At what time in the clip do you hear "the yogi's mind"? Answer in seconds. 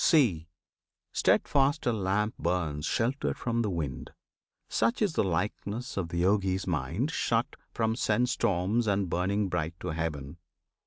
6.09-7.11